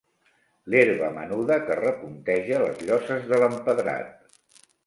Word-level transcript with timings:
L'herba 0.73 1.09
menuda 1.17 1.59
que 1.67 1.77
repunteja 1.81 2.63
les 2.65 2.83
lloses 2.89 3.31
de 3.33 3.43
l'empedrat. 3.45 4.69